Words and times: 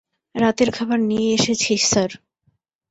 রাতের 0.35 0.69
খাবার 0.71 0.99
নিয়ে 1.09 1.27
এসেছি 1.37 1.71
স্যার। 1.83 2.11